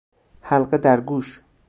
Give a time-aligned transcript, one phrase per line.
[0.41, 1.39] حلقه در گوش